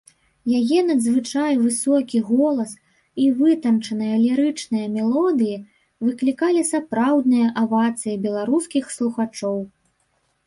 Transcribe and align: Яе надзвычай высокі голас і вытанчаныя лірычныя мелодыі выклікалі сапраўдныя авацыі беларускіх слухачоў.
Яе 0.59 0.79
надзвычай 0.85 1.57
высокі 1.65 2.21
голас 2.29 2.71
і 3.25 3.27
вытанчаныя 3.41 4.15
лірычныя 4.23 4.87
мелодыі 4.95 5.57
выклікалі 6.07 6.63
сапраўдныя 6.71 7.51
авацыі 7.65 8.17
беларускіх 8.27 8.89
слухачоў. 8.97 9.57